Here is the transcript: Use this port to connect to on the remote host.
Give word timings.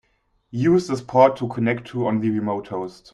Use 0.53 0.87
this 0.87 0.99
port 0.99 1.35
to 1.37 1.47
connect 1.47 1.85
to 1.89 2.07
on 2.07 2.21
the 2.21 2.31
remote 2.31 2.69
host. 2.69 3.09